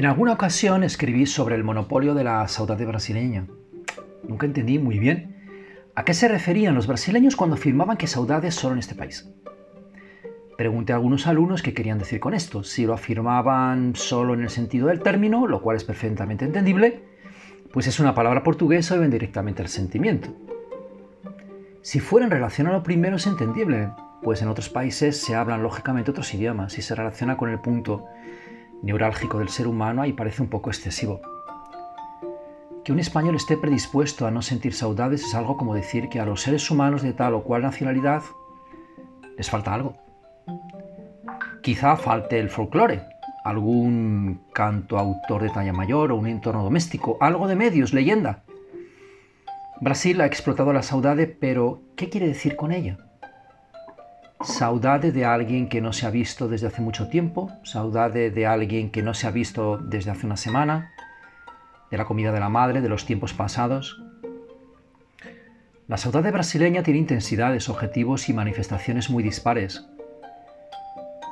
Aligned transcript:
En 0.00 0.06
alguna 0.06 0.32
ocasión 0.32 0.82
escribí 0.82 1.26
sobre 1.26 1.56
el 1.56 1.62
monopolio 1.62 2.14
de 2.14 2.24
la 2.24 2.48
saudade 2.48 2.86
brasileña. 2.86 3.46
Nunca 4.26 4.46
entendí 4.46 4.78
muy 4.78 4.98
bien 4.98 5.36
a 5.94 6.06
qué 6.06 6.14
se 6.14 6.26
referían 6.26 6.74
los 6.74 6.86
brasileños 6.86 7.36
cuando 7.36 7.56
afirmaban 7.56 7.98
que 7.98 8.06
saudade 8.06 8.48
es 8.48 8.54
solo 8.54 8.72
en 8.72 8.78
este 8.78 8.94
país. 8.94 9.28
Pregunté 10.56 10.94
a 10.94 10.96
algunos 10.96 11.26
alumnos 11.26 11.60
qué 11.60 11.74
querían 11.74 11.98
decir 11.98 12.18
con 12.18 12.32
esto, 12.32 12.64
si 12.64 12.86
lo 12.86 12.94
afirmaban 12.94 13.94
solo 13.94 14.32
en 14.32 14.40
el 14.40 14.48
sentido 14.48 14.86
del 14.86 15.02
término, 15.02 15.46
lo 15.46 15.60
cual 15.60 15.76
es 15.76 15.84
perfectamente 15.84 16.46
entendible, 16.46 17.02
pues 17.70 17.86
es 17.86 18.00
una 18.00 18.14
palabra 18.14 18.42
portuguesa 18.42 18.96
y 18.96 19.00
ven 19.00 19.10
directamente 19.10 19.60
al 19.60 19.68
sentimiento. 19.68 20.34
Si 21.82 22.00
fuera 22.00 22.24
en 22.24 22.32
relación 22.32 22.68
a 22.68 22.72
lo 22.72 22.82
primero 22.82 23.16
es 23.16 23.26
entendible, 23.26 23.90
pues 24.22 24.40
en 24.40 24.48
otros 24.48 24.70
países 24.70 25.18
se 25.20 25.34
hablan 25.34 25.62
lógicamente 25.62 26.10
otros 26.10 26.32
idiomas 26.32 26.78
y 26.78 26.80
se 26.80 26.94
relaciona 26.94 27.36
con 27.36 27.50
el 27.50 27.60
punto 27.60 28.06
neurálgico 28.82 29.38
del 29.38 29.48
ser 29.48 29.66
humano 29.66 30.02
ahí 30.02 30.12
parece 30.12 30.42
un 30.42 30.48
poco 30.48 30.70
excesivo. 30.70 31.20
Que 32.84 32.92
un 32.92 32.98
español 32.98 33.34
esté 33.36 33.56
predispuesto 33.56 34.26
a 34.26 34.30
no 34.30 34.42
sentir 34.42 34.72
saudades 34.72 35.22
es 35.24 35.34
algo 35.34 35.56
como 35.56 35.74
decir 35.74 36.08
que 36.08 36.20
a 36.20 36.26
los 36.26 36.42
seres 36.42 36.70
humanos 36.70 37.02
de 37.02 37.12
tal 37.12 37.34
o 37.34 37.44
cual 37.44 37.62
nacionalidad 37.62 38.22
les 39.36 39.50
falta 39.50 39.74
algo. 39.74 39.96
Quizá 41.62 41.96
falte 41.96 42.40
el 42.40 42.48
folclore, 42.48 43.02
algún 43.44 44.42
canto 44.52 44.98
autor 44.98 45.42
de 45.42 45.50
talla 45.50 45.72
mayor 45.72 46.12
o 46.12 46.16
un 46.16 46.26
entorno 46.26 46.64
doméstico, 46.64 47.18
algo 47.20 47.48
de 47.48 47.56
medios, 47.56 47.92
leyenda. 47.92 48.44
Brasil 49.80 50.20
ha 50.20 50.26
explotado 50.26 50.72
la 50.72 50.82
saudade, 50.82 51.26
pero 51.26 51.82
¿qué 51.96 52.08
quiere 52.08 52.28
decir 52.28 52.56
con 52.56 52.72
ella? 52.72 52.98
Saudade 54.42 55.12
de 55.12 55.26
alguien 55.26 55.68
que 55.68 55.82
no 55.82 55.92
se 55.92 56.06
ha 56.06 56.10
visto 56.10 56.48
desde 56.48 56.66
hace 56.66 56.80
mucho 56.80 57.08
tiempo, 57.08 57.50
saudade 57.62 58.30
de 58.30 58.46
alguien 58.46 58.90
que 58.90 59.02
no 59.02 59.12
se 59.12 59.26
ha 59.26 59.30
visto 59.30 59.76
desde 59.76 60.10
hace 60.10 60.24
una 60.24 60.38
semana, 60.38 60.92
de 61.90 61.98
la 61.98 62.06
comida 62.06 62.32
de 62.32 62.40
la 62.40 62.48
madre, 62.48 62.80
de 62.80 62.88
los 62.88 63.04
tiempos 63.04 63.34
pasados. 63.34 64.02
La 65.88 65.98
saudade 65.98 66.30
brasileña 66.30 66.82
tiene 66.82 67.00
intensidades, 67.00 67.68
objetivos 67.68 68.30
y 68.30 68.32
manifestaciones 68.32 69.10
muy 69.10 69.22
dispares. 69.22 69.86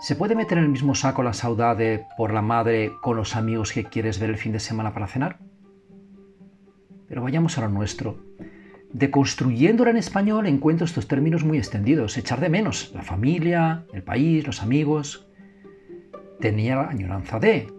¿Se 0.00 0.14
puede 0.14 0.36
meter 0.36 0.58
en 0.58 0.64
el 0.64 0.70
mismo 0.70 0.94
saco 0.94 1.24
la 1.24 1.32
saudade 1.32 2.06
por 2.16 2.32
la 2.32 2.42
madre 2.42 2.92
con 3.02 3.16
los 3.16 3.34
amigos 3.34 3.72
que 3.72 3.84
quieres 3.84 4.20
ver 4.20 4.30
el 4.30 4.38
fin 4.38 4.52
de 4.52 4.60
semana 4.60 4.94
para 4.94 5.08
cenar? 5.08 5.38
Pero 7.08 7.22
vayamos 7.22 7.58
a 7.58 7.62
lo 7.62 7.68
nuestro. 7.68 8.31
Deconstruyéndola 8.92 9.90
en 9.90 9.96
español 9.96 10.46
encuentro 10.46 10.84
estos 10.84 11.08
términos 11.08 11.44
muy 11.44 11.56
extendidos. 11.56 12.18
Echar 12.18 12.40
de 12.40 12.50
menos 12.50 12.92
la 12.94 13.02
familia, 13.02 13.86
el 13.94 14.02
país, 14.02 14.46
los 14.46 14.62
amigos. 14.62 15.26
Tenía 16.40 16.76
la 16.76 16.88
añoranza 16.88 17.38
de 17.38 17.72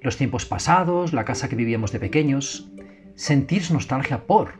los 0.00 0.16
tiempos 0.16 0.46
pasados, 0.46 1.12
la 1.12 1.26
casa 1.26 1.50
que 1.50 1.56
vivíamos 1.56 1.92
de 1.92 2.00
pequeños. 2.00 2.70
Sentir 3.16 3.70
nostalgia 3.70 4.26
por 4.26 4.54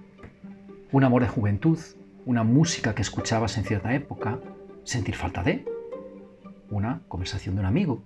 un 0.93 1.05
amor 1.05 1.23
de 1.23 1.29
juventud, 1.29 1.79
una 2.27 2.45
música 2.45 2.95
que 2.95 3.03
escuchabas 3.03 3.57
en 3.57 3.65
cierta 3.65 3.95
época. 3.95 4.39
Sentir 4.85 5.15
falta 5.15 5.43
de 5.43 5.65
una 6.69 7.01
conversación 7.09 7.55
de 7.55 7.63
un 7.63 7.67
amigo. 7.67 8.03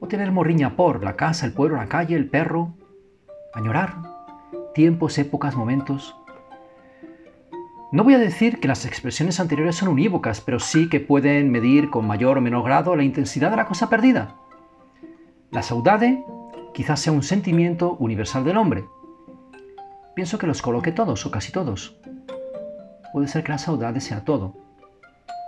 O 0.00 0.08
tener 0.08 0.32
morriña 0.32 0.74
por 0.74 1.04
la 1.04 1.14
casa, 1.14 1.46
el 1.46 1.52
pueblo, 1.52 1.76
la 1.76 1.86
calle, 1.86 2.16
el 2.16 2.28
perro. 2.28 2.74
Añorar 3.54 3.94
tiempos, 4.74 5.16
épocas, 5.18 5.54
momentos 5.54 6.16
no 7.96 8.04
voy 8.04 8.12
a 8.12 8.18
decir 8.18 8.60
que 8.60 8.68
las 8.68 8.84
expresiones 8.84 9.40
anteriores 9.40 9.76
son 9.76 9.88
unívocas, 9.88 10.42
pero 10.42 10.60
sí 10.60 10.90
que 10.90 11.00
pueden 11.00 11.50
medir 11.50 11.88
con 11.88 12.06
mayor 12.06 12.36
o 12.36 12.42
menor 12.42 12.62
grado 12.62 12.94
la 12.94 13.04
intensidad 13.04 13.50
de 13.50 13.56
la 13.56 13.64
cosa 13.64 13.88
perdida. 13.88 14.36
La 15.50 15.62
saudade 15.62 16.22
quizás 16.74 17.00
sea 17.00 17.14
un 17.14 17.22
sentimiento 17.22 17.96
universal 17.98 18.44
del 18.44 18.58
hombre. 18.58 18.84
Pienso 20.14 20.36
que 20.36 20.46
los 20.46 20.60
coloque 20.60 20.92
todos 20.92 21.24
o 21.24 21.30
casi 21.30 21.52
todos. 21.52 21.98
Puede 23.14 23.28
ser 23.28 23.42
que 23.42 23.52
la 23.52 23.58
saudade 23.58 24.02
sea 24.02 24.24
todo, 24.26 24.52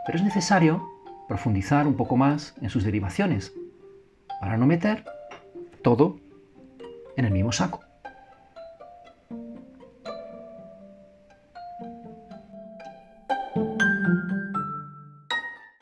pero 0.07 0.17
es 0.17 0.25
necesario 0.25 0.89
profundizar 1.29 1.87
un 1.87 1.97
poco 1.97 2.17
más 2.17 2.55
en 2.63 2.71
sus 2.71 2.83
derivaciones 2.83 3.53
para 4.41 4.57
no 4.57 4.65
meter 4.65 5.05
todo 5.83 6.19
en 7.15 7.27
el 7.27 7.31
mismo 7.31 7.53
saco. 7.53 7.88